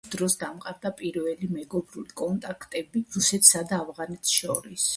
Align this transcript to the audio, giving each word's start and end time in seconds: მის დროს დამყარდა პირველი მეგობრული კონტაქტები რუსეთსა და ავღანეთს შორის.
მის 0.03 0.11
დროს 0.13 0.35
დამყარდა 0.43 0.91
პირველი 1.01 1.49
მეგობრული 1.57 2.15
კონტაქტები 2.23 3.05
რუსეთსა 3.19 3.65
და 3.73 3.83
ავღანეთს 3.85 4.37
შორის. 4.43 4.87